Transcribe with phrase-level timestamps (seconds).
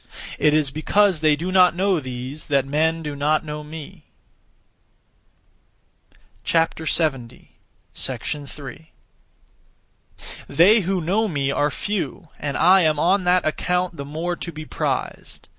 [0.39, 4.05] It is because they do not know these, that men do not know me.
[6.43, 7.43] 3.
[10.47, 14.51] They who know me are few, and I am on that account (the more) to
[14.51, 15.49] be prized.